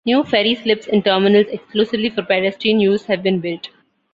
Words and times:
New 0.03 0.23
ferry 0.23 0.55
slips 0.55 0.87
and 0.87 1.05
terminals 1.05 1.45
exclusively 1.51 2.09
for 2.09 2.23
pedestrian 2.23 2.79
use 2.79 3.05
have 3.05 3.21
been 3.21 3.39
built. 3.39 3.69